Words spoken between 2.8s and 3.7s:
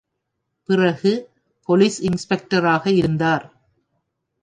இருந்தார்.